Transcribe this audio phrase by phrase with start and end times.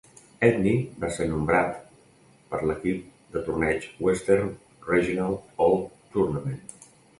[0.45, 1.75] Edney va ser nombrat
[2.55, 4.51] per l'equip de torneig Western
[4.95, 5.39] Regional
[5.69, 6.61] All-Tournament.